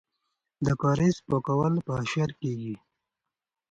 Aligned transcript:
د 0.65 0.67
کاریز 0.81 1.17
پاکول 1.27 1.73
په 1.85 1.93
اشر 2.03 2.29
کیږي. 2.41 2.75